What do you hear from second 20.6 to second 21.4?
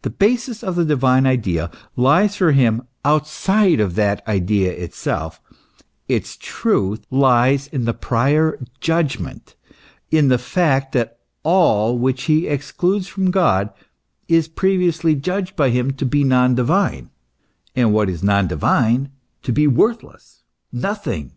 nothing.